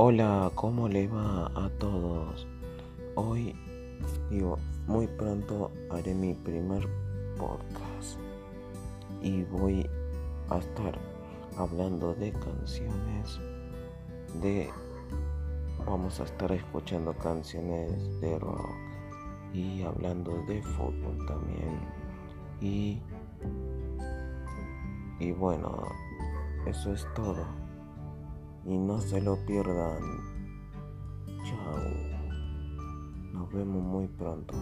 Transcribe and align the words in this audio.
Hola, 0.00 0.52
¿cómo 0.54 0.86
le 0.88 1.08
va 1.08 1.50
a 1.56 1.68
todos? 1.80 2.46
Hoy, 3.16 3.52
digo, 4.30 4.56
muy 4.86 5.08
pronto 5.08 5.72
haré 5.90 6.14
mi 6.14 6.34
primer 6.34 6.88
podcast 7.36 8.16
y 9.20 9.42
voy 9.42 9.90
a 10.50 10.58
estar 10.58 10.96
hablando 11.56 12.14
de 12.14 12.30
canciones, 12.30 13.40
de... 14.40 14.70
Vamos 15.84 16.20
a 16.20 16.22
estar 16.26 16.52
escuchando 16.52 17.12
canciones 17.14 18.20
de 18.20 18.38
rock 18.38 18.70
y 19.52 19.82
hablando 19.82 20.30
de 20.46 20.62
fútbol 20.62 21.26
también. 21.26 21.80
Y, 22.60 23.02
y 25.18 25.32
bueno, 25.32 25.76
eso 26.66 26.92
es 26.92 27.04
todo. 27.16 27.67
Y 28.68 28.76
no 28.76 29.00
se 29.00 29.18
lo 29.22 29.34
pierdan. 29.46 30.02
Chao. 31.42 31.80
Nos 33.32 33.50
vemos 33.50 33.82
muy 33.82 34.06
pronto. 34.08 34.54